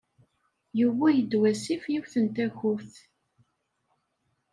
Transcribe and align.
Yuwey-d 0.79 1.31
wasif 1.39 1.83
yiwet 1.91 2.13
n 2.23 2.25
takurt. 2.35 2.93